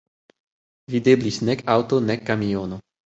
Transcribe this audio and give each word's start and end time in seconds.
Videblis 0.93 1.37
nek 1.49 1.61
aŭto, 1.75 2.01
nek 2.07 2.25
kamiono. 2.31 2.81